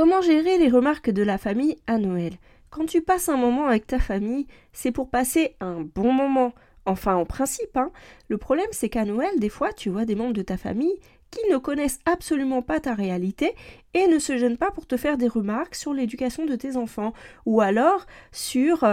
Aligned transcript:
Comment 0.00 0.22
gérer 0.22 0.56
les 0.56 0.70
remarques 0.70 1.10
de 1.10 1.22
la 1.22 1.36
famille 1.36 1.76
à 1.86 1.98
Noël? 1.98 2.32
Quand 2.70 2.86
tu 2.86 3.02
passes 3.02 3.28
un 3.28 3.36
moment 3.36 3.66
avec 3.66 3.86
ta 3.86 3.98
famille, 3.98 4.46
c'est 4.72 4.92
pour 4.92 5.10
passer 5.10 5.56
un 5.60 5.82
bon 5.82 6.10
moment. 6.10 6.54
Enfin, 6.86 7.16
en 7.16 7.26
principe, 7.26 7.76
hein. 7.76 7.90
Le 8.28 8.38
problème, 8.38 8.70
c'est 8.70 8.88
qu'à 8.88 9.04
Noël, 9.04 9.28
des 9.36 9.50
fois, 9.50 9.74
tu 9.74 9.90
vois 9.90 10.06
des 10.06 10.14
membres 10.14 10.32
de 10.32 10.40
ta 10.40 10.56
famille 10.56 10.94
qui 11.30 11.40
ne 11.50 11.58
connaissent 11.58 12.00
absolument 12.06 12.62
pas 12.62 12.80
ta 12.80 12.94
réalité 12.94 13.54
et 13.92 14.06
ne 14.06 14.18
se 14.18 14.38
gênent 14.38 14.56
pas 14.56 14.70
pour 14.70 14.86
te 14.86 14.96
faire 14.96 15.18
des 15.18 15.28
remarques 15.28 15.74
sur 15.74 15.92
l'éducation 15.92 16.44
de 16.46 16.56
tes 16.56 16.76
enfants 16.76 17.12
ou 17.46 17.60
alors 17.60 18.06
sur 18.32 18.84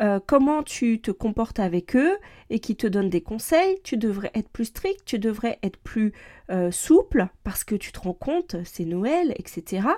euh, 0.00 0.18
comment 0.26 0.62
tu 0.62 1.00
te 1.00 1.10
comportes 1.10 1.60
avec 1.60 1.96
eux 1.96 2.18
et 2.50 2.58
qui 2.58 2.76
te 2.76 2.86
donnent 2.86 3.08
des 3.08 3.22
conseils. 3.22 3.78
Tu 3.82 3.96
devrais 3.96 4.32
être 4.34 4.50
plus 4.50 4.66
strict, 4.66 5.02
tu 5.06 5.18
devrais 5.18 5.58
être 5.62 5.78
plus 5.78 6.12
euh, 6.50 6.70
souple 6.70 7.28
parce 7.44 7.64
que 7.64 7.76
tu 7.76 7.92
te 7.92 8.00
rends 8.00 8.12
compte, 8.12 8.56
c'est 8.64 8.84
Noël, 8.84 9.32
etc 9.36 9.88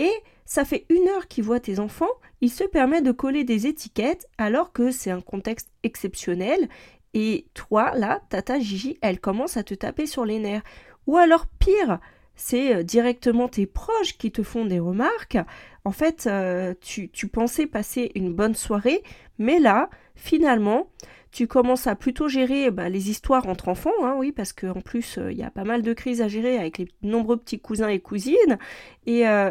et 0.00 0.12
ça 0.46 0.64
fait 0.64 0.86
une 0.88 1.06
heure 1.08 1.28
qu'il 1.28 1.44
voit 1.44 1.60
tes 1.60 1.78
enfants, 1.78 2.10
il 2.40 2.50
se 2.50 2.64
permet 2.64 3.02
de 3.02 3.12
coller 3.12 3.44
des 3.44 3.68
étiquettes 3.68 4.26
alors 4.38 4.72
que 4.72 4.90
c'est 4.90 5.12
un 5.12 5.20
contexte 5.20 5.70
exceptionnel 5.84 6.68
et 7.14 7.46
toi, 7.54 7.92
là, 7.94 8.22
tata 8.30 8.58
Gigi, 8.58 8.98
elle 9.02 9.20
commence 9.20 9.56
à 9.56 9.62
te 9.62 9.74
taper 9.74 10.06
sur 10.06 10.24
les 10.24 10.38
nerfs. 10.38 10.62
Ou 11.06 11.16
alors 11.16 11.46
pire, 11.46 11.98
c'est 12.34 12.76
euh, 12.76 12.82
directement 12.82 13.48
tes 13.48 13.66
proches 13.66 14.16
qui 14.16 14.32
te 14.32 14.42
font 14.42 14.64
des 14.64 14.78
remarques. 14.78 15.38
En 15.84 15.90
fait, 15.92 16.26
euh, 16.26 16.74
tu, 16.80 17.10
tu 17.10 17.28
pensais 17.28 17.66
passer 17.66 18.10
une 18.14 18.32
bonne 18.32 18.54
soirée, 18.54 19.02
mais 19.38 19.58
là, 19.58 19.90
finalement, 20.14 20.88
tu 21.32 21.46
commences 21.46 21.86
à 21.86 21.94
plutôt 21.94 22.28
gérer 22.28 22.70
bah, 22.70 22.88
les 22.88 23.10
histoires 23.10 23.48
entre 23.48 23.68
enfants, 23.68 23.90
hein, 24.02 24.14
oui, 24.16 24.32
parce 24.32 24.52
qu'en 24.52 24.80
plus, 24.80 25.18
euh, 25.18 25.32
il 25.32 25.38
y 25.38 25.42
a 25.42 25.50
pas 25.50 25.64
mal 25.64 25.82
de 25.82 25.92
crises 25.92 26.20
à 26.20 26.28
gérer 26.28 26.58
avec 26.58 26.78
les 26.78 26.88
nombreux 27.02 27.36
petits 27.36 27.60
cousins 27.60 27.88
et 27.88 28.00
cousines. 28.00 28.58
Et, 29.06 29.28
euh, 29.28 29.50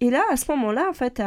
là, 0.00 0.22
à 0.30 0.36
ce 0.36 0.50
moment-là, 0.52 0.88
en 0.88 0.92
fait, 0.92 1.22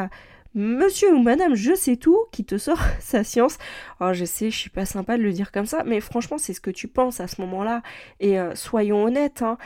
monsieur 0.55 1.13
ou 1.13 1.21
madame 1.21 1.53
je 1.53 1.75
sais 1.75 1.97
tout 1.97 2.17
qui 2.31 2.45
te 2.45 2.57
sort 2.57 2.79
sa 2.99 3.23
science. 3.23 3.57
Alors, 3.99 4.13
je 4.13 4.25
sais, 4.25 4.49
je 4.51 4.57
suis 4.57 4.69
pas 4.69 4.85
sympa 4.85 5.17
de 5.17 5.23
le 5.23 5.33
dire 5.33 5.51
comme 5.51 5.65
ça, 5.65 5.83
mais 5.85 5.99
franchement, 5.99 6.37
c'est 6.37 6.53
ce 6.53 6.61
que 6.61 6.71
tu 6.71 6.87
penses 6.87 7.19
à 7.19 7.27
ce 7.27 7.41
moment-là. 7.41 7.81
Et 8.21 8.39
euh, 8.39 8.55
soyons 8.55 9.03
honnêtes, 9.03 9.43
hein, 9.43 9.57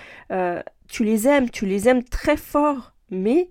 tu 0.87 1.03
les 1.03 1.27
aimes, 1.27 1.49
tu 1.49 1.65
les 1.65 1.87
aimes 1.87 2.03
très 2.03 2.37
fort, 2.37 2.93
mais 3.11 3.49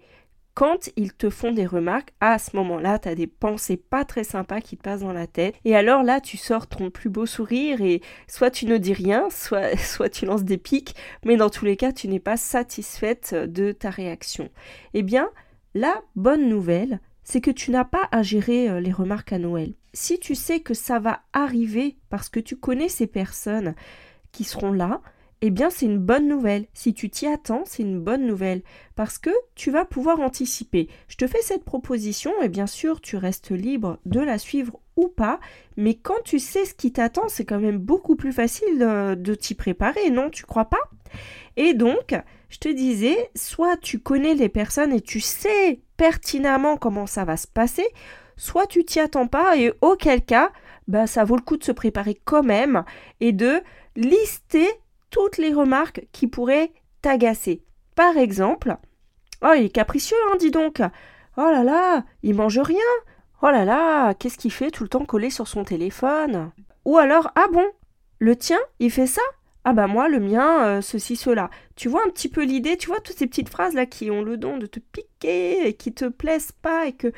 quand 0.55 0.91
ils 0.97 1.15
te 1.15 1.31
font 1.31 1.53
des 1.53 1.67
remarques, 1.67 2.13
à 2.21 2.39
ce 2.39 2.57
moment-là, 2.57 2.99
tu 2.99 3.09
as 3.09 3.15
des 3.15 3.27
pensées 3.27 3.77
pas 3.77 4.05
très 4.05 4.25
sympas 4.25 4.61
qui 4.61 4.77
te 4.77 4.83
passent 4.83 5.01
dans 5.01 5.13
la 5.13 5.27
tête. 5.27 5.55
Et 5.65 5.75
alors 5.75 6.03
là, 6.03 6.21
tu 6.21 6.37
sors 6.37 6.67
ton 6.67 6.91
plus 6.91 7.09
beau 7.09 7.25
sourire 7.25 7.81
et 7.81 8.03
soit 8.29 8.51
tu 8.51 8.67
ne 8.67 8.77
dis 8.77 8.93
rien, 8.93 9.29
soit, 9.31 9.77
soit 9.79 10.11
tu 10.11 10.27
lances 10.27 10.45
des 10.45 10.59
pics, 10.59 10.95
mais 11.25 11.37
dans 11.37 11.51
tous 11.51 11.65
les 11.65 11.77
cas, 11.77 11.93
tu 11.93 12.09
n'es 12.09 12.21
pas 12.21 12.37
satisfaite 12.37 13.35
de 13.35 13.73
ta 13.73 13.91
réaction. 13.91 14.51
Eh 14.95 15.03
bien, 15.03 15.31
la 15.75 16.03
bonne 16.17 16.49
nouvelle, 16.49 17.01
c'est 17.25 17.41
que 17.41 17.51
tu 17.51 17.71
n'as 17.71 17.85
pas 17.85 18.09
à 18.11 18.23
gérer 18.23 18.69
euh, 18.69 18.81
les 18.81 18.93
remarques 18.93 19.33
à 19.33 19.39
Noël. 19.39 19.73
Si 19.95 20.19
tu 20.19 20.35
sais 20.35 20.61
que 20.61 20.75
ça 20.75 20.99
va 20.99 21.21
arriver 21.33 21.97
parce 22.11 22.29
que 22.29 22.41
tu 22.41 22.57
connais 22.57 22.89
ces 22.89 23.07
personnes 23.07 23.75
qui 24.33 24.45
seront 24.45 24.73
là, 24.73 25.01
eh 25.45 25.51
bien 25.51 25.71
c'est 25.71 25.87
une 25.87 25.99
bonne 25.99 26.29
nouvelle. 26.29 26.67
Si 26.73 26.95
tu 26.95 27.11
t'y 27.11 27.27
attends, 27.27 27.65
c'est 27.67 27.83
une 27.83 28.01
bonne 28.01 28.27
nouvelle 28.27 28.63
parce 28.95 29.19
que 29.19 29.31
tu 29.57 29.73
vas 29.73 29.85
pouvoir 29.85 30.21
anticiper. 30.21 30.89
Je 31.09 31.17
te 31.17 31.27
fais 31.27 31.43
cette 31.43 31.65
proposition 31.65 32.31
et 32.43 32.49
bien 32.49 32.69
sûr 32.69 33.01
tu 33.01 33.17
restes 33.17 33.51
libre 33.51 33.99
de 34.07 34.21
la 34.21 34.39
suivre 34.39 34.79
ou 34.97 35.09
pas, 35.09 35.41
mais 35.77 35.95
quand 35.95 36.23
tu 36.25 36.39
sais 36.39 36.65
ce 36.65 36.75
qui 36.75 36.93
t'attend, 36.93 37.29
c'est 37.29 37.45
quand 37.45 37.59
même 37.59 37.79
beaucoup 37.79 38.15
plus 38.15 38.33
facile 38.33 38.79
de, 38.79 39.35
t'y 39.35 39.55
préparer, 39.55 40.11
non? 40.11 40.31
Tu 40.31 40.45
crois 40.45 40.67
pas? 40.67 40.91
Et 41.57 41.75
donc, 41.75 42.15
je 42.49 42.59
te 42.59 42.69
disais, 42.69 43.31
soit 43.35 43.77
tu 43.79 43.99
connais 43.99 44.35
les 44.35 44.49
personnes 44.49 44.93
et 44.93 45.01
tu 45.01 45.21
sais 45.21 45.81
pertinemment 45.97 46.77
comment 46.77 47.07
ça 47.07 47.25
va 47.25 47.37
se 47.37 47.49
passer, 47.49 47.87
soit 48.37 48.67
tu 48.67 48.85
t'y 48.85 49.01
attends 49.01 49.27
pas 49.27 49.57
et 49.57 49.73
auquel 49.81 50.23
cas, 50.23 50.53
bah, 50.87 51.07
ça 51.07 51.25
vaut 51.25 51.37
le 51.37 51.43
coup 51.43 51.57
de 51.57 51.65
se 51.65 51.73
préparer 51.73 52.21
quand 52.25 52.43
même 52.43 52.85
et 53.21 53.33
de 53.33 53.61
lister 53.97 54.69
toutes 55.13 55.39
les 55.39 55.53
remarques 55.53 56.09
qui 56.11 56.27
pourraient 56.27 56.73
t'agacer. 57.03 57.63
Par 57.95 58.17
exemple, 58.17 58.77
Oh, 59.45 59.55
il 59.57 59.65
est 59.65 59.71
capricieux, 59.71 60.17
hein, 60.31 60.37
dis 60.39 60.53
donc. 60.53 60.81
Oh 61.37 61.51
là 61.51 61.65
là, 61.65 62.05
il 62.23 62.35
mange 62.35 62.59
rien. 62.59 62.79
Oh 63.43 63.51
là 63.51 63.65
là, 63.65 64.15
qu'est-ce 64.15 64.39
qu'il 64.39 64.53
fait 64.53 64.71
tout 64.71 64.85
le 64.85 64.89
temps 64.89 65.05
collé 65.05 65.31
sur 65.31 65.49
son 65.49 65.65
téléphone? 65.65 66.53
Ou 66.85 66.99
alors, 66.99 67.33
ah 67.35 67.47
bon, 67.53 67.67
le 68.21 68.37
tien, 68.37 68.59
il 68.79 68.93
fait 68.93 69.09
ça 69.09 69.23
Ah 69.65 69.73
bah 69.73 69.89
moi, 69.89 70.09
le 70.09 70.21
mien, 70.21 70.65
euh, 70.65 70.81
ceci, 70.81 71.17
cela. 71.17 71.51
Tu 71.75 71.89
vois 71.89 72.03
un 72.07 72.11
petit 72.11 72.29
peu 72.29 72.45
l'idée, 72.45 72.77
tu 72.77 72.87
vois 72.87 73.01
toutes 73.01 73.17
ces 73.17 73.27
petites 73.27 73.49
phrases 73.49 73.75
là 73.75 73.85
qui 73.85 74.13
ont 74.13 74.23
le 74.23 74.37
don 74.37 74.59
de 74.59 74.67
te 74.67 74.79
piquer 74.79 75.67
et 75.67 75.75
qui 75.75 75.93
te 75.93 76.05
plaisent 76.05 76.53
pas 76.53 76.87
et 76.87 76.93
que 76.93 77.13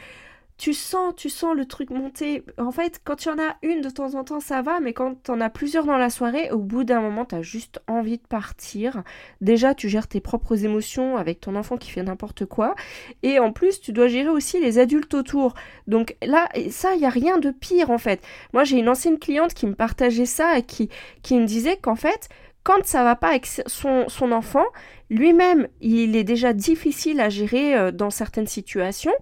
tu 0.65 0.73
sens, 0.73 1.13
tu 1.15 1.29
sens 1.29 1.55
le 1.55 1.67
truc 1.67 1.91
monter. 1.91 2.43
En 2.57 2.73
fait, 2.73 2.99
quand 3.05 3.27
il 3.27 3.29
y 3.29 3.31
en 3.33 3.39
a 3.39 3.55
une 3.63 3.83
de 3.83 3.91
temps 3.91 4.15
en 4.15 4.25
temps, 4.25 4.41
ça 4.41 4.63
va, 4.63 4.81
mais 4.81 4.95
quand 4.95 5.23
tu 5.23 5.31
en 5.31 5.43
as 5.43 5.51
plusieurs 5.51 5.85
dans 5.85 5.99
la 5.99 6.09
soirée, 6.09 6.51
au 6.53 6.59
bout 6.59 6.85
d'un 6.85 7.03
moment, 7.03 7.27
tu 7.27 7.35
as 7.35 7.43
juste 7.43 7.83
envie 7.87 8.17
de 8.17 8.27
partir. 8.27 9.03
Déjà, 9.43 9.75
tu 9.75 9.91
gères 9.91 10.09
tes 10.09 10.23
propres 10.23 10.65
émotions 10.65 11.19
avec 11.19 11.39
ton 11.39 11.55
enfant 11.55 11.77
qui 11.77 11.91
fait 11.91 12.03
n'importe 12.03 12.47
quoi. 12.47 12.77
Et 13.23 13.39
en 13.39 13.53
plus, 13.53 13.79
tu 13.79 13.93
dois 13.93 14.09
gérer 14.09 14.31
aussi 14.31 14.59
les 14.59 14.79
adultes 14.79 15.13
autour. 15.13 15.53
Donc 15.87 16.17
là, 16.23 16.49
ça, 16.71 16.95
il 16.95 17.01
n'y 17.01 17.07
a 17.07 17.11
rien 17.11 17.37
de 17.37 17.51
pire, 17.51 17.91
en 17.91 17.99
fait. 17.99 18.23
Moi, 18.55 18.65
j'ai 18.65 18.79
une 18.79 18.89
ancienne 18.89 19.19
cliente 19.19 19.53
qui 19.53 19.67
me 19.67 19.75
partageait 19.75 20.25
ça 20.25 20.57
et 20.57 20.63
qui, 20.63 20.89
me 21.31 21.45
disait 21.45 21.77
qu'en 21.77 21.95
fait, 21.95 22.31
quand 22.63 22.87
ça 22.87 23.05
va 23.05 23.17
pas 23.17 23.29
avec 23.29 23.45
son, 23.45 24.09
son 24.09 24.33
enfant, 24.33 24.65
lui-même, 25.11 25.69
il 25.83 26.17
est 26.17 26.25
déjà 26.25 26.55
difficile 26.55 27.21
à 27.21 27.29
gérer 27.29 27.77
euh, 27.77 27.93
dans 27.93 28.09
certaines 28.09 28.47
situations. 28.47 29.13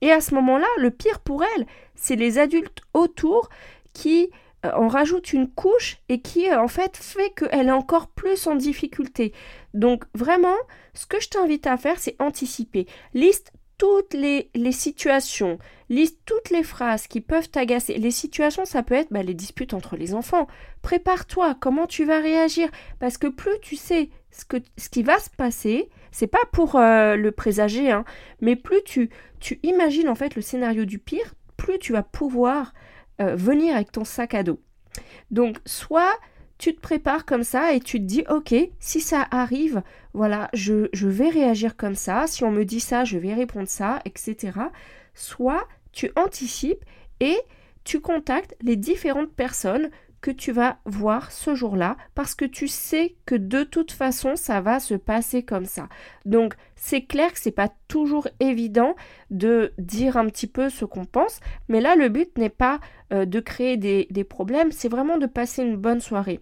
Et 0.00 0.12
à 0.12 0.20
ce 0.20 0.34
moment-là, 0.34 0.66
le 0.78 0.90
pire 0.90 1.20
pour 1.20 1.42
elle, 1.44 1.66
c'est 1.94 2.16
les 2.16 2.38
adultes 2.38 2.82
autour 2.94 3.48
qui 3.92 4.30
euh, 4.64 4.72
en 4.72 4.88
rajoutent 4.88 5.32
une 5.32 5.50
couche 5.50 5.98
et 6.08 6.20
qui 6.20 6.50
euh, 6.50 6.60
en 6.60 6.68
fait 6.68 6.96
fait 6.96 7.30
qu'elle 7.30 7.68
est 7.68 7.72
encore 7.72 8.08
plus 8.08 8.46
en 8.46 8.54
difficulté. 8.54 9.32
Donc 9.74 10.04
vraiment, 10.14 10.56
ce 10.94 11.06
que 11.06 11.20
je 11.20 11.28
t'invite 11.28 11.66
à 11.66 11.76
faire, 11.76 11.98
c'est 11.98 12.16
anticiper. 12.20 12.86
Liste 13.14 13.52
toutes 13.78 14.14
les, 14.14 14.50
les, 14.54 14.72
situations, 14.72 15.58
liste 15.90 16.18
toutes 16.24 16.50
les 16.50 16.62
phrases 16.62 17.06
qui 17.06 17.20
peuvent 17.20 17.50
t'agacer. 17.50 17.98
Les 17.98 18.10
situations, 18.10 18.64
ça 18.64 18.82
peut 18.82 18.94
être 18.94 19.12
bah, 19.12 19.22
les 19.22 19.34
disputes 19.34 19.74
entre 19.74 19.96
les 19.96 20.14
enfants. 20.14 20.46
Prépare-toi, 20.82 21.56
comment 21.60 21.86
tu 21.86 22.04
vas 22.04 22.20
réagir, 22.20 22.70
parce 22.98 23.18
que 23.18 23.26
plus 23.26 23.58
tu 23.60 23.76
sais 23.76 24.08
ce, 24.30 24.44
que, 24.44 24.56
ce 24.78 24.88
qui 24.88 25.02
va 25.02 25.18
se 25.18 25.30
passer, 25.30 25.90
c'est 26.16 26.26
pas 26.26 26.46
pour 26.50 26.76
euh, 26.76 27.14
le 27.14 27.30
présager, 27.30 27.90
hein, 27.90 28.06
mais 28.40 28.56
plus 28.56 28.82
tu, 28.86 29.10
tu 29.38 29.60
imagines 29.62 30.08
en 30.08 30.14
fait 30.14 30.34
le 30.34 30.40
scénario 30.40 30.86
du 30.86 30.98
pire, 30.98 31.34
plus 31.58 31.78
tu 31.78 31.92
vas 31.92 32.02
pouvoir 32.02 32.72
euh, 33.20 33.36
venir 33.36 33.74
avec 33.74 33.92
ton 33.92 34.06
sac 34.06 34.32
à 34.32 34.42
dos. 34.42 34.58
Donc, 35.30 35.58
soit 35.66 36.14
tu 36.56 36.74
te 36.74 36.80
prépares 36.80 37.26
comme 37.26 37.44
ça 37.44 37.74
et 37.74 37.80
tu 37.80 37.98
te 37.98 38.04
dis, 38.04 38.24
ok, 38.30 38.54
si 38.78 39.02
ça 39.02 39.28
arrive, 39.30 39.82
voilà, 40.14 40.48
je, 40.54 40.88
je 40.94 41.06
vais 41.06 41.28
réagir 41.28 41.76
comme 41.76 41.94
ça, 41.94 42.26
si 42.26 42.44
on 42.44 42.50
me 42.50 42.64
dit 42.64 42.80
ça, 42.80 43.04
je 43.04 43.18
vais 43.18 43.34
répondre 43.34 43.68
ça, 43.68 44.00
etc. 44.06 44.52
Soit 45.12 45.68
tu 45.92 46.12
anticipes 46.16 46.82
et 47.20 47.36
tu 47.84 48.00
contactes 48.00 48.56
les 48.62 48.76
différentes 48.76 49.34
personnes 49.34 49.90
que 50.20 50.30
tu 50.30 50.52
vas 50.52 50.78
voir 50.84 51.30
ce 51.32 51.54
jour-là 51.54 51.96
parce 52.14 52.34
que 52.34 52.44
tu 52.44 52.68
sais 52.68 53.16
que 53.26 53.34
de 53.34 53.62
toute 53.62 53.92
façon 53.92 54.36
ça 54.36 54.60
va 54.60 54.80
se 54.80 54.94
passer 54.94 55.42
comme 55.42 55.66
ça. 55.66 55.88
Donc 56.24 56.54
c'est 56.74 57.02
clair 57.02 57.32
que 57.32 57.38
c'est 57.38 57.50
pas 57.50 57.70
toujours 57.88 58.28
évident 58.40 58.94
de 59.30 59.72
dire 59.78 60.16
un 60.16 60.26
petit 60.26 60.46
peu 60.46 60.70
ce 60.70 60.84
qu'on 60.84 61.04
pense, 61.04 61.40
mais 61.68 61.80
là 61.80 61.96
le 61.96 62.08
but 62.08 62.36
n'est 62.38 62.48
pas 62.48 62.80
euh, 63.12 63.24
de 63.24 63.40
créer 63.40 63.76
des, 63.76 64.06
des 64.10 64.24
problèmes, 64.24 64.72
c'est 64.72 64.88
vraiment 64.88 65.18
de 65.18 65.26
passer 65.26 65.62
une 65.62 65.76
bonne 65.76 66.00
soirée 66.00 66.40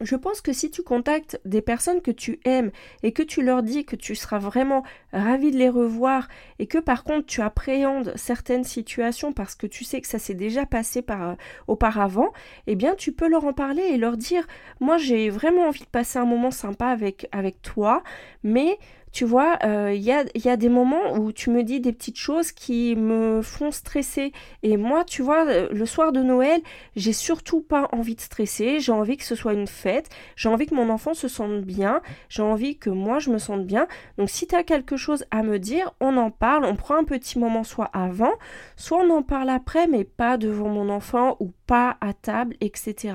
je 0.00 0.16
pense 0.16 0.40
que 0.40 0.52
si 0.52 0.70
tu 0.70 0.82
contactes 0.82 1.40
des 1.44 1.62
personnes 1.62 2.02
que 2.02 2.10
tu 2.10 2.40
aimes 2.44 2.70
et 3.02 3.12
que 3.12 3.22
tu 3.22 3.42
leur 3.42 3.62
dis 3.62 3.84
que 3.84 3.96
tu 3.96 4.14
seras 4.14 4.38
vraiment 4.38 4.82
ravi 5.12 5.50
de 5.50 5.56
les 5.56 5.68
revoir 5.68 6.28
et 6.58 6.66
que 6.66 6.78
par 6.78 7.04
contre 7.04 7.26
tu 7.26 7.40
appréhendes 7.40 8.12
certaines 8.16 8.64
situations 8.64 9.32
parce 9.32 9.54
que 9.54 9.66
tu 9.66 9.84
sais 9.84 10.00
que 10.00 10.08
ça 10.08 10.18
s'est 10.18 10.34
déjà 10.34 10.66
passé 10.66 11.04
euh, 11.10 11.34
auparavant, 11.66 12.32
eh 12.66 12.74
bien 12.74 12.94
tu 12.94 13.12
peux 13.12 13.28
leur 13.28 13.44
en 13.44 13.52
parler 13.52 13.82
et 13.82 13.96
leur 13.96 14.16
dire 14.16 14.46
moi 14.80 14.98
j'ai 14.98 15.30
vraiment 15.30 15.68
envie 15.68 15.84
de 15.84 15.86
passer 15.86 16.18
un 16.18 16.26
moment 16.26 16.50
sympa 16.50 16.86
avec, 16.86 17.28
avec 17.32 17.62
toi, 17.62 18.02
mais 18.42 18.78
tu 19.12 19.24
vois, 19.24 19.58
il 19.62 19.68
euh, 19.68 19.94
y, 19.94 20.10
a, 20.48 20.56
des 20.56 20.68
moments 20.68 21.14
où 21.14 21.32
tu 21.32 21.48
me 21.50 21.62
dis 21.62 21.80
des 21.80 21.92
petites 21.92 22.18
choses 22.18 22.52
qui 22.52 22.94
me 22.96 23.40
font 23.40 23.70
stresser. 23.70 24.32
Et 24.62 24.76
moi, 24.76 25.04
tu 25.04 25.22
vois, 25.22 25.46
euh, 25.46 25.68
le 25.72 25.86
soir 25.86 26.12
de 26.12 26.20
Noël, 26.20 26.60
j'ai 26.96 27.14
surtout 27.14 27.62
pas 27.62 27.88
envie 27.92 28.14
de 28.14 28.20
stresser. 28.20 28.78
J'ai 28.78 28.92
envie 28.92 29.16
que 29.16 29.24
ce 29.24 29.34
soit 29.34 29.54
une 29.54 29.68
fête. 29.68 30.10
J'ai 30.34 30.48
envie 30.48 30.66
que 30.66 30.74
mon 30.74 30.90
enfant 30.90 31.14
se 31.14 31.28
sente 31.28 31.62
bien. 31.62 32.02
J'ai 32.28 32.42
envie 32.42 32.76
que 32.76 32.90
moi, 32.90 33.18
je 33.18 33.30
me 33.30 33.38
sente 33.38 33.64
bien. 33.64 33.86
Donc, 34.18 34.28
si 34.28 34.46
tu 34.46 34.54
as 34.54 34.64
quelque 34.64 34.96
chose 34.96 35.24
à 35.30 35.42
me 35.42 35.58
dire, 35.58 35.94
on 36.00 36.16
en 36.18 36.30
parle. 36.30 36.66
On 36.66 36.76
prend 36.76 36.96
un 36.96 37.04
petit 37.04 37.38
moment, 37.38 37.64
soit 37.64 37.90
avant, 37.94 38.32
soit 38.76 38.98
on 38.98 39.10
en 39.10 39.22
parle 39.22 39.48
après, 39.48 39.86
mais 39.86 40.04
pas 40.04 40.36
devant 40.36 40.68
mon 40.68 40.90
enfant 40.90 41.36
ou 41.40 41.52
pas 41.66 41.96
à 42.00 42.12
table, 42.12 42.56
etc. 42.60 43.14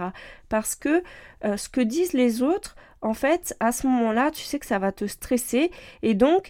Parce 0.50 0.76
que 0.76 1.04
euh, 1.46 1.58
ce 1.58 1.70
que 1.70 1.82
disent 1.82 2.14
les 2.14 2.42
autres, 2.42 2.76
en 3.02 3.14
fait, 3.14 3.56
à 3.60 3.72
ce 3.72 3.88
moment-là, 3.88 4.32
tu 4.32 4.44
sais 4.44 4.60
que 4.60 4.66
ça 4.66 4.80
va 4.80 4.92
te 4.92 5.06
stresser. 5.06 5.72
Et 6.04 6.14
donc, 6.14 6.50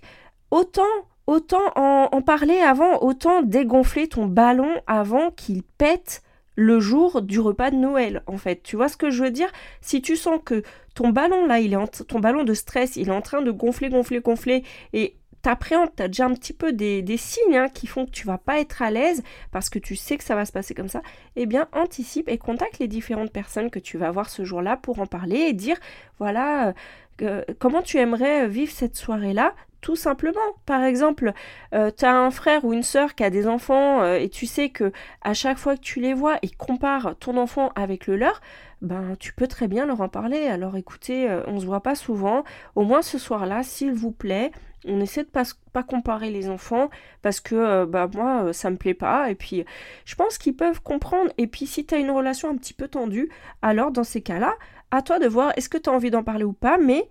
autant, 0.52 0.82
autant 1.28 1.72
en, 1.76 2.22
parler 2.22 2.58
avant, 2.58 3.02
autant 3.02 3.42
dégonfler 3.42 4.08
ton 4.08 4.26
ballon 4.26 4.82
avant 4.88 5.32
qu'il 5.32 5.64
pète 5.64 6.22
le 6.56 6.80
jour 6.80 7.22
du 7.22 7.40
repas 7.40 7.72
de 7.72 7.78
Noël, 7.78 8.24
en 8.28 8.38
fait. 8.38 8.62
Tu 8.64 8.76
vois 8.76 8.90
ce 8.90 8.98
que 8.98 9.10
je 9.10 9.24
veux 9.24 9.32
dire? 9.32 9.50
Si 9.80 10.02
tu 10.02 10.16
sens 10.18 10.40
que 10.44 10.64
ton 10.94 11.10
ballon, 11.10 11.46
là, 11.48 11.60
il 11.60 11.78
ton 12.08 12.20
ballon 12.20 12.44
de 12.44 12.54
stress, 12.54 12.98
il 12.98 13.08
est 13.08 13.14
en 13.14 13.22
train 13.22 13.42
de 13.42 13.52
gonfler, 13.52 13.90
gonfler, 13.90 14.20
gonfler, 14.20 14.64
et 14.92 15.16
t'appréhendes, 15.42 15.90
t'as 15.96 16.08
déjà 16.08 16.26
un 16.26 16.34
petit 16.34 16.54
peu 16.54 16.72
des, 16.74 17.18
signes 17.18 17.58
hein, 17.58 17.70
qui 17.70 17.88
font 17.88 18.06
que 18.06 18.12
tu 18.12 18.28
vas 18.28 18.38
pas 18.38 18.60
être 18.60 18.82
à 18.82 18.92
l'aise 18.92 19.24
parce 19.52 19.70
que 19.70 19.80
tu 19.80 19.96
sais 19.96 20.18
que 20.18 20.24
ça 20.24 20.36
va 20.36 20.46
se 20.46 20.52
passer 20.52 20.74
comme 20.74 20.90
ça, 20.90 21.02
eh 21.36 21.46
bien 21.46 21.68
anticipe 21.74 22.30
et 22.30 22.38
contacte 22.38 22.80
les 22.80 22.88
différentes 22.88 23.32
personnes 23.32 23.70
que 23.70 23.80
tu 23.80 23.98
vas 23.98 24.12
voir 24.12 24.30
ce 24.30 24.46
jour-là 24.46 24.78
pour 24.78 25.00
en 25.00 25.06
parler 25.06 25.38
et 25.38 25.54
dire 25.54 25.78
voilà 26.20 26.74
euh, 27.22 27.44
comment 27.60 27.82
tu 27.82 27.98
aimerais 27.98 28.48
vivre 28.48 28.72
cette 28.72 28.96
soirée-là 28.96 29.54
tout 29.82 29.96
simplement. 29.96 30.40
Par 30.68 30.84
exemple, 30.84 31.34
euh, 31.74 31.90
tu 31.96 32.06
as 32.06 32.16
un 32.16 32.30
frère 32.30 32.66
ou 32.66 32.72
une 32.72 32.84
sœur 32.84 33.16
qui 33.16 33.24
a 33.24 33.32
des 33.32 33.48
enfants 33.48 34.04
euh, 34.04 34.20
et 34.20 34.30
tu 34.30 34.46
sais 34.46 34.70
que 34.70 34.92
à 35.24 35.34
chaque 35.34 35.58
fois 35.58 35.76
que 35.76 35.82
tu 35.82 36.00
les 36.00 36.14
vois, 36.14 36.38
ils 36.44 36.56
comparent 36.56 37.16
ton 37.18 37.36
enfant 37.36 37.72
avec 37.76 38.06
le 38.06 38.16
leur, 38.16 38.42
ben 38.84 39.16
tu 39.20 39.34
peux 39.34 39.48
très 39.48 39.68
bien 39.68 39.88
leur 39.88 40.02
en 40.02 40.08
parler. 40.08 40.46
Alors 40.46 40.78
écoutez, 40.78 41.28
on 41.48 41.60
se 41.60 41.66
voit 41.66 41.82
pas 41.82 41.96
souvent, 41.96 42.44
au 42.76 42.84
moins 42.84 43.02
ce 43.02 43.18
soir-là, 43.18 43.64
s'il 43.64 43.92
vous 43.92 44.12
plaît, 44.12 44.52
on 44.86 45.00
essaie 45.00 45.24
de 45.24 45.30
pas, 45.30 45.44
pas 45.74 45.84
comparer 45.84 46.32
les 46.32 46.50
enfants 46.50 46.90
parce 47.22 47.40
que 47.40 47.56
euh, 47.56 47.86
bah 47.86 48.10
moi 48.14 48.46
euh, 48.46 48.54
ça 48.54 48.70
me 48.70 48.78
plaît 48.78 48.94
pas 48.94 49.30
et 49.30 49.36
puis 49.36 49.64
je 50.06 50.16
pense 50.16 50.38
qu'ils 50.38 50.56
peuvent 50.56 50.82
comprendre 50.82 51.32
et 51.38 51.48
puis 51.48 51.68
si 51.68 51.86
tu 51.86 51.96
as 51.96 52.00
une 52.00 52.12
relation 52.12 52.50
un 52.50 52.58
petit 52.58 52.74
peu 52.74 52.88
tendue 52.88 53.30
alors 53.62 53.92
dans 53.92 54.04
ces 54.04 54.22
cas-là 54.22 54.56
à 54.90 55.02
toi 55.02 55.20
de 55.20 55.28
voir 55.28 55.54
est-ce 55.56 55.70
que 55.70 55.78
tu 55.78 55.90
as 55.90 55.94
envie 55.94 56.12
d'en 56.12 56.24
parler 56.24 56.44
ou 56.44 56.54
pas 56.54 56.78
mais 56.78 57.08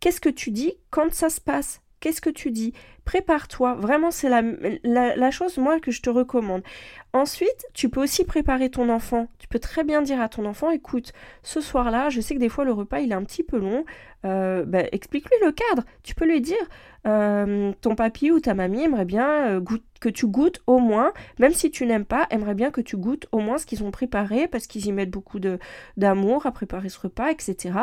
qu'est-ce 0.00 0.20
que 0.20 0.28
tu 0.28 0.50
dis 0.50 0.74
quand 0.90 1.12
ça 1.12 1.30
se 1.30 1.40
passe? 1.40 1.80
Qu'est-ce 2.00 2.20
que 2.20 2.30
tu 2.30 2.50
dis? 2.50 2.72
Prépare-toi 3.04 3.74
vraiment 3.74 4.10
c'est 4.10 4.28
la, 4.28 4.42
la, 5.16 5.30
chose 5.30 5.58
moi 5.58 5.80
que 5.80 5.90
je 5.90 6.02
te 6.02 6.10
recommande 6.10 6.62
ensuite 7.12 7.66
tu 7.74 7.88
peux 7.88 8.02
aussi 8.02 8.24
préparer 8.24 8.70
ton 8.70 8.88
enfant 8.88 9.28
tu 9.38 9.48
peux 9.48 9.58
très 9.58 9.84
bien 9.84 10.02
dire 10.02 10.20
à 10.20 10.28
ton 10.28 10.44
enfant 10.46 10.70
écoute 10.70 11.12
ce 11.42 11.60
soir 11.60 11.90
là 11.90 12.10
je 12.10 12.20
sais 12.20 12.34
que 12.34 12.40
des 12.40 12.48
fois 12.48 12.64
le 12.64 12.72
repas 12.72 13.00
il 13.00 13.12
est 13.12 13.14
un 13.14 13.24
petit 13.24 13.42
peu 13.42 13.58
long 13.58 13.84
euh, 14.24 14.64
bah, 14.64 14.84
explique-lui 14.92 15.36
le 15.44 15.52
cadre. 15.52 15.82
Tu 16.04 16.14
peux 16.14 16.26
lui 16.26 16.40
dire, 16.40 16.56
euh, 17.08 17.72
ton 17.80 17.96
papy 17.96 18.30
ou 18.30 18.38
ta 18.38 18.54
mamie 18.54 18.84
aimerait 18.84 19.04
bien 19.04 19.56
euh, 19.56 19.60
que 20.00 20.08
tu 20.08 20.26
goûtes 20.28 20.62
au 20.68 20.78
moins, 20.78 21.12
même 21.40 21.52
si 21.52 21.70
tu 21.72 21.86
n'aimes 21.86 22.04
pas, 22.04 22.26
aimerait 22.30 22.54
bien 22.54 22.70
que 22.70 22.80
tu 22.80 22.96
goûtes 22.96 23.26
au 23.32 23.40
moins 23.40 23.58
ce 23.58 23.66
qu'ils 23.66 23.82
ont 23.82 23.90
préparé 23.90 24.46
parce 24.46 24.66
qu'ils 24.68 24.86
y 24.86 24.92
mettent 24.92 25.10
beaucoup 25.10 25.40
d'amour 25.96 26.46
à 26.46 26.52
préparer 26.52 26.88
ce 26.88 27.00
repas, 27.00 27.30
etc. 27.30 27.74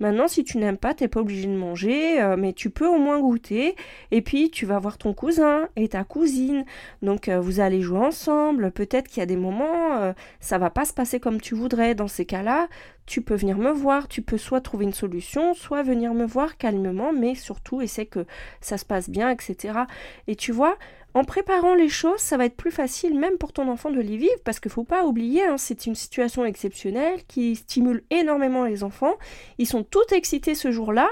Maintenant, 0.00 0.28
si 0.28 0.44
tu 0.44 0.58
n'aimes 0.58 0.78
pas, 0.78 0.92
t'es 0.92 1.08
pas 1.08 1.20
obligé 1.20 1.46
de 1.46 1.56
manger, 1.56 2.34
mais 2.38 2.52
tu 2.52 2.70
peux 2.70 2.86
au 2.86 2.98
moins 2.98 3.20
goûter. 3.20 3.76
Et 4.10 4.22
puis, 4.22 4.50
tu 4.50 4.65
vas 4.66 4.78
voir 4.78 4.98
ton 4.98 5.14
cousin 5.14 5.68
et 5.76 5.88
ta 5.88 6.04
cousine. 6.04 6.64
Donc, 7.02 7.28
vous 7.28 7.60
allez 7.60 7.80
jouer 7.80 7.98
ensemble. 7.98 8.70
Peut-être 8.70 9.08
qu'il 9.08 9.20
y 9.20 9.22
a 9.22 9.26
des 9.26 9.36
moments, 9.36 10.14
ça 10.40 10.58
va 10.58 10.70
pas 10.70 10.84
se 10.84 10.92
passer 10.92 11.20
comme 11.20 11.40
tu 11.40 11.54
voudrais. 11.54 11.94
Dans 11.94 12.08
ces 12.08 12.24
cas-là, 12.24 12.68
tu 13.06 13.22
peux 13.22 13.36
venir 13.36 13.56
me 13.56 13.70
voir, 13.70 14.08
tu 14.08 14.22
peux 14.22 14.38
soit 14.38 14.60
trouver 14.60 14.84
une 14.84 14.92
solution, 14.92 15.54
soit 15.54 15.82
venir 15.82 16.12
me 16.12 16.26
voir 16.26 16.56
calmement, 16.56 17.12
mais 17.12 17.34
surtout 17.34 17.80
essaie 17.80 18.06
que 18.06 18.26
ça 18.60 18.78
se 18.78 18.84
passe 18.84 19.08
bien, 19.08 19.30
etc. 19.30 19.78
Et 20.26 20.34
tu 20.34 20.52
vois, 20.52 20.76
en 21.14 21.24
préparant 21.24 21.74
les 21.74 21.88
choses, 21.88 22.18
ça 22.18 22.36
va 22.36 22.44
être 22.44 22.56
plus 22.56 22.70
facile 22.70 23.18
même 23.18 23.38
pour 23.38 23.52
ton 23.52 23.68
enfant 23.70 23.90
de 23.90 24.00
les 24.00 24.18
vivre 24.18 24.38
parce 24.44 24.60
qu'il 24.60 24.68
ne 24.68 24.74
faut 24.74 24.84
pas 24.84 25.04
oublier, 25.04 25.44
hein, 25.44 25.56
c'est 25.56 25.86
une 25.86 25.94
situation 25.94 26.44
exceptionnelle 26.44 27.20
qui 27.26 27.56
stimule 27.56 28.02
énormément 28.10 28.64
les 28.64 28.84
enfants. 28.84 29.14
Ils 29.56 29.66
sont 29.66 29.82
tous 29.82 30.12
excités 30.12 30.54
ce 30.54 30.70
jour-là. 30.70 31.08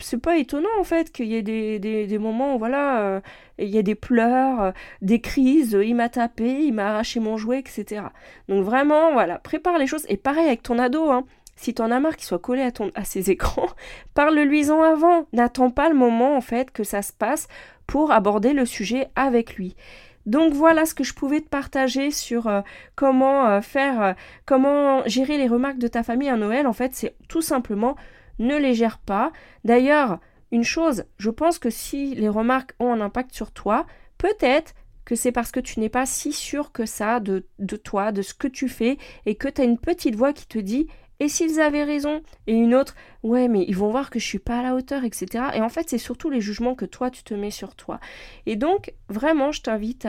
C'est 0.00 0.20
pas 0.20 0.36
étonnant 0.36 0.68
en 0.78 0.84
fait 0.84 1.10
qu'il 1.12 1.26
y 1.26 1.36
ait 1.36 1.42
des, 1.42 1.78
des, 1.78 2.18
moments 2.18 2.54
où 2.54 2.58
voilà, 2.58 3.00
euh, 3.00 3.20
il 3.58 3.68
y 3.68 3.78
a 3.78 3.82
des 3.82 3.94
pleurs, 3.94 4.60
euh, 4.60 4.72
des 5.00 5.20
crises, 5.20 5.78
il 5.82 5.94
m'a 5.94 6.08
tapé, 6.08 6.64
il 6.64 6.72
m'a 6.72 6.90
arraché 6.90 7.20
mon 7.20 7.36
jouet, 7.36 7.58
etc. 7.58 8.02
Donc 8.48 8.64
vraiment, 8.64 9.12
voilà, 9.12 9.38
prépare 9.38 9.78
les 9.78 9.86
choses. 9.86 10.04
Et 10.08 10.16
pareil 10.16 10.46
avec 10.46 10.62
ton 10.62 10.78
ado, 10.78 11.10
hein. 11.10 11.24
Si 11.54 11.74
t'en 11.74 11.90
as 11.90 12.00
marre 12.00 12.16
qu'il 12.16 12.24
soit 12.24 12.38
collé 12.38 12.62
à, 12.62 12.72
ton, 12.72 12.90
à 12.94 13.04
ses 13.04 13.30
écrans, 13.32 13.68
parle-lui-en 14.14 14.82
avant. 14.82 15.26
N'attends 15.32 15.70
pas 15.70 15.88
le 15.88 15.94
moment 15.94 16.36
en 16.36 16.40
fait 16.40 16.70
que 16.70 16.82
ça 16.82 17.02
se 17.02 17.12
passe 17.12 17.46
pour 17.86 18.10
aborder 18.10 18.52
le 18.52 18.64
sujet 18.64 19.08
avec 19.16 19.56
lui. 19.56 19.76
Donc 20.24 20.54
voilà 20.54 20.86
ce 20.86 20.94
que 20.94 21.04
je 21.04 21.14
pouvais 21.14 21.40
te 21.40 21.48
partager 21.48 22.10
sur 22.10 22.46
euh, 22.46 22.60
comment 22.94 23.60
faire, 23.60 24.14
comment 24.46 25.04
gérer 25.06 25.36
les 25.36 25.48
remarques 25.48 25.78
de 25.78 25.88
ta 25.88 26.02
famille 26.02 26.28
à 26.28 26.36
Noël. 26.36 26.66
En 26.66 26.72
fait, 26.72 26.94
c'est 26.94 27.14
tout 27.28 27.42
simplement 27.42 27.96
ne 28.38 28.56
les 28.56 28.74
gère 28.74 28.98
pas. 28.98 29.32
D'ailleurs, 29.64 30.18
une 30.50 30.64
chose, 30.64 31.04
je 31.18 31.30
pense 31.30 31.58
que 31.58 31.70
si 31.70 32.14
les 32.14 32.28
remarques 32.28 32.74
ont 32.78 32.92
un 32.92 33.00
impact 33.00 33.34
sur 33.34 33.52
toi, 33.52 33.86
peut-être 34.18 34.74
que 35.04 35.16
c'est 35.16 35.32
parce 35.32 35.50
que 35.50 35.60
tu 35.60 35.80
n'es 35.80 35.88
pas 35.88 36.06
si 36.06 36.32
sûr 36.32 36.72
que 36.72 36.86
ça 36.86 37.20
de, 37.20 37.44
toi, 37.82 38.12
de 38.12 38.22
ce 38.22 38.34
que 38.34 38.48
tu 38.48 38.68
fais, 38.68 38.98
et 39.26 39.34
que 39.34 39.48
tu 39.48 39.60
as 39.60 39.64
une 39.64 39.78
petite 39.78 40.14
voix 40.14 40.32
qui 40.32 40.46
te 40.46 40.58
dit 40.58 40.86
et 41.20 41.28
s'ils 41.28 41.60
avaient 41.60 41.84
raison? 41.84 42.20
Et 42.48 42.52
une 42.52 42.74
autre, 42.74 42.96
ouais, 43.22 43.46
mais 43.46 43.64
ils 43.68 43.76
vont 43.76 43.90
voir 43.90 44.10
que 44.10 44.18
je 44.18 44.26
suis 44.26 44.40
pas 44.40 44.58
à 44.58 44.62
la 44.62 44.74
hauteur, 44.74 45.04
etc. 45.04 45.44
Et 45.54 45.60
en 45.60 45.68
fait, 45.68 45.88
c'est 45.88 45.98
surtout 45.98 46.30
les 46.30 46.40
jugements 46.40 46.74
que 46.74 46.84
toi, 46.84 47.10
tu 47.10 47.22
te 47.22 47.32
mets 47.32 47.52
sur 47.52 47.76
toi. 47.76 48.00
Et 48.44 48.56
donc, 48.56 48.92
vraiment, 49.08 49.52
je 49.52 49.62
t'invite 49.62 50.08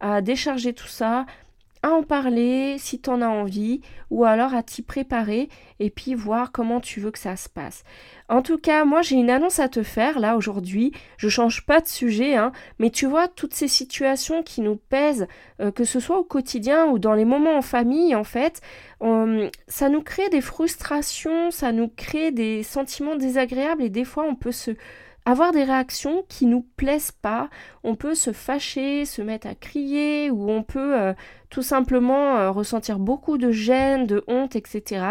à 0.00 0.22
décharger 0.22 0.72
tout 0.72 0.86
ça, 0.86 1.26
à 1.84 1.90
en 1.90 2.02
parler 2.02 2.76
si 2.78 2.98
tu 2.98 3.10
en 3.10 3.20
as 3.20 3.28
envie, 3.28 3.82
ou 4.10 4.24
alors 4.24 4.54
à 4.54 4.62
t'y 4.62 4.80
préparer 4.80 5.50
et 5.80 5.90
puis 5.90 6.14
voir 6.14 6.50
comment 6.50 6.80
tu 6.80 6.98
veux 6.98 7.10
que 7.10 7.18
ça 7.18 7.36
se 7.36 7.50
passe. 7.50 7.84
En 8.30 8.40
tout 8.40 8.56
cas, 8.56 8.86
moi 8.86 9.02
j'ai 9.02 9.16
une 9.16 9.28
annonce 9.28 9.58
à 9.58 9.68
te 9.68 9.82
faire 9.82 10.18
là 10.18 10.36
aujourd'hui. 10.38 10.92
Je 11.18 11.28
change 11.28 11.66
pas 11.66 11.82
de 11.82 11.86
sujet, 11.86 12.36
hein, 12.36 12.52
mais 12.78 12.88
tu 12.88 13.04
vois, 13.04 13.28
toutes 13.28 13.52
ces 13.52 13.68
situations 13.68 14.42
qui 14.42 14.62
nous 14.62 14.76
pèsent, 14.76 15.26
euh, 15.60 15.70
que 15.70 15.84
ce 15.84 16.00
soit 16.00 16.18
au 16.18 16.24
quotidien 16.24 16.86
ou 16.86 16.98
dans 16.98 17.12
les 17.12 17.26
moments 17.26 17.58
en 17.58 17.62
famille, 17.62 18.14
en 18.14 18.24
fait, 18.24 18.62
ça 19.68 19.90
nous 19.90 20.00
crée 20.00 20.30
des 20.30 20.40
frustrations, 20.40 21.50
ça 21.50 21.72
nous 21.72 21.88
crée 21.88 22.30
des 22.30 22.62
sentiments 22.62 23.16
désagréables 23.16 23.82
et 23.82 23.90
des 23.90 24.06
fois 24.06 24.24
on 24.26 24.34
peut 24.34 24.52
se 24.52 24.70
avoir 25.26 25.52
des 25.52 25.64
réactions 25.64 26.24
qui 26.28 26.46
nous 26.46 26.66
plaisent 26.76 27.12
pas. 27.12 27.48
On 27.82 27.94
peut 27.94 28.14
se 28.14 28.32
fâcher, 28.32 29.04
se 29.04 29.22
mettre 29.22 29.46
à 29.46 29.54
crier, 29.54 30.30
ou 30.30 30.50
on 30.50 30.62
peut 30.62 30.98
euh, 30.98 31.14
tout 31.50 31.62
simplement 31.62 32.36
euh, 32.36 32.50
ressentir 32.50 32.98
beaucoup 32.98 33.38
de 33.38 33.50
gêne, 33.50 34.06
de 34.06 34.22
honte, 34.26 34.56
etc. 34.56 35.04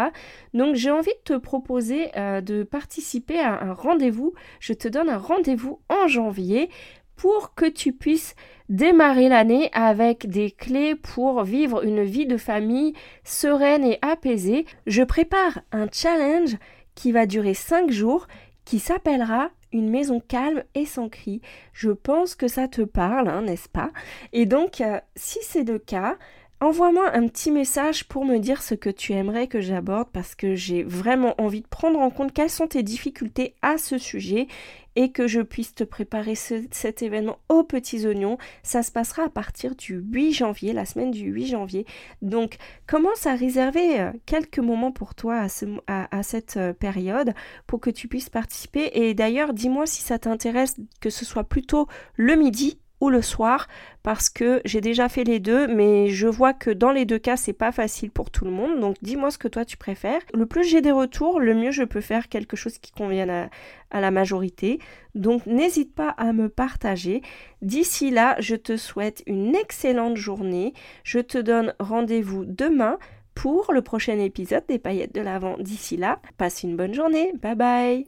Donc 0.52 0.76
j'ai 0.76 0.90
envie 0.90 1.14
de 1.24 1.34
te 1.34 1.38
proposer 1.38 2.10
euh, 2.16 2.40
de 2.40 2.62
participer 2.62 3.40
à 3.40 3.62
un 3.62 3.72
rendez-vous. 3.72 4.34
Je 4.60 4.72
te 4.72 4.88
donne 4.88 5.08
un 5.08 5.18
rendez-vous 5.18 5.80
en 5.88 6.06
janvier 6.06 6.70
pour 7.16 7.54
que 7.54 7.66
tu 7.66 7.92
puisses 7.92 8.34
démarrer 8.68 9.28
l'année 9.28 9.70
avec 9.72 10.28
des 10.28 10.50
clés 10.50 10.94
pour 10.94 11.44
vivre 11.44 11.84
une 11.84 12.02
vie 12.02 12.26
de 12.26 12.36
famille 12.36 12.94
sereine 13.24 13.84
et 13.84 13.98
apaisée. 14.02 14.66
Je 14.86 15.02
prépare 15.02 15.60
un 15.70 15.86
challenge 15.92 16.56
qui 16.94 17.12
va 17.12 17.26
durer 17.26 17.54
5 17.54 17.90
jours 17.90 18.26
qui 18.64 18.78
s'appellera 18.78 19.50
une 19.72 19.90
maison 19.90 20.20
calme 20.20 20.62
et 20.74 20.86
sans 20.86 21.08
cri. 21.08 21.40
Je 21.72 21.90
pense 21.90 22.34
que 22.34 22.48
ça 22.48 22.68
te 22.68 22.82
parle, 22.82 23.28
hein, 23.28 23.42
n'est-ce 23.42 23.68
pas? 23.68 23.90
Et 24.32 24.46
donc, 24.46 24.80
euh, 24.80 25.00
si 25.16 25.38
c'est 25.42 25.64
le 25.64 25.78
cas, 25.78 26.16
envoie-moi 26.64 27.14
un 27.14 27.28
petit 27.28 27.50
message 27.50 28.04
pour 28.08 28.24
me 28.24 28.38
dire 28.38 28.62
ce 28.62 28.74
que 28.74 28.88
tu 28.88 29.12
aimerais 29.12 29.48
que 29.48 29.60
j'aborde 29.60 30.08
parce 30.10 30.34
que 30.34 30.54
j'ai 30.54 30.82
vraiment 30.82 31.34
envie 31.38 31.60
de 31.60 31.66
prendre 31.66 31.98
en 31.98 32.08
compte 32.08 32.32
quelles 32.32 32.48
sont 32.48 32.66
tes 32.66 32.82
difficultés 32.82 33.54
à 33.60 33.76
ce 33.76 33.98
sujet 33.98 34.48
et 34.96 35.12
que 35.12 35.26
je 35.26 35.40
puisse 35.40 35.74
te 35.74 35.84
préparer 35.84 36.34
cet 36.34 37.02
événement 37.02 37.38
aux 37.50 37.64
petits 37.64 38.06
oignons. 38.06 38.38
Ça 38.62 38.82
se 38.82 38.90
passera 38.90 39.24
à 39.24 39.28
partir 39.28 39.74
du 39.74 39.96
8 39.96 40.32
janvier, 40.32 40.72
la 40.72 40.86
semaine 40.86 41.10
du 41.10 41.26
8 41.26 41.48
janvier. 41.48 41.84
Donc 42.22 42.56
commence 42.86 43.26
à 43.26 43.34
réserver 43.34 44.00
euh, 44.00 44.12
quelques 44.24 44.60
moments 44.60 44.92
pour 44.92 45.14
toi 45.14 45.46
à, 45.86 46.22
cette 46.22 46.56
euh, 46.56 46.72
période 46.72 47.34
pour 47.66 47.80
que 47.80 47.90
tu 47.90 48.08
puisses 48.08 48.30
participer. 48.30 48.90
Et 48.94 49.12
d'ailleurs, 49.12 49.52
dis-moi 49.52 49.86
si 49.86 50.00
ça 50.00 50.18
t'intéresse 50.18 50.76
que 51.00 51.10
ce 51.10 51.26
soit 51.26 51.44
plutôt 51.44 51.88
le 52.16 52.36
midi 52.36 52.78
le 53.10 53.22
soir 53.22 53.68
parce 54.02 54.28
que 54.28 54.60
j'ai 54.64 54.80
déjà 54.80 55.08
fait 55.08 55.24
les 55.24 55.40
deux, 55.40 55.66
mais 55.66 56.08
je 56.08 56.26
vois 56.26 56.52
que 56.52 56.70
dans 56.70 56.92
les 56.92 57.04
deux 57.04 57.18
cas, 57.18 57.36
c'est 57.36 57.52
pas 57.52 57.72
facile 57.72 58.10
pour 58.10 58.30
tout 58.30 58.44
le 58.44 58.50
monde. 58.50 58.80
Donc 58.80 58.96
dis-moi 59.02 59.30
ce 59.30 59.38
que 59.38 59.48
toi 59.48 59.64
tu 59.64 59.76
préfères. 59.76 60.20
Le 60.34 60.46
plus 60.46 60.64
j'ai 60.64 60.80
des 60.80 60.92
retours, 60.92 61.40
le 61.40 61.54
mieux 61.54 61.70
je 61.70 61.84
peux 61.84 62.00
faire 62.00 62.28
quelque 62.28 62.56
chose 62.56 62.78
qui 62.78 62.92
convienne 62.92 63.30
à, 63.30 63.48
à 63.90 64.00
la 64.00 64.10
majorité. 64.10 64.78
Donc 65.14 65.46
n'hésite 65.46 65.94
pas 65.94 66.10
à 66.10 66.32
me 66.32 66.48
partager. 66.48 67.22
D'ici 67.62 68.10
là, 68.10 68.36
je 68.40 68.56
te 68.56 68.76
souhaite 68.76 69.22
une 69.26 69.54
excellente 69.54 70.16
journée. 70.16 70.74
Je 71.02 71.20
te 71.20 71.38
donne 71.38 71.74
rendez-vous 71.78 72.44
demain 72.44 72.98
pour 73.34 73.72
le 73.72 73.82
prochain 73.82 74.18
épisode 74.18 74.64
des 74.68 74.78
paillettes 74.78 75.14
de 75.14 75.20
l'Avent. 75.20 75.56
D'ici 75.58 75.96
là, 75.96 76.20
passe 76.36 76.62
une 76.62 76.76
bonne 76.76 76.94
journée. 76.94 77.32
Bye 77.40 77.54
bye 77.54 78.06